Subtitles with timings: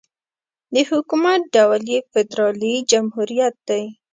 [0.73, 3.83] د حکومت ډول یې فدرالي جمهوريت دی.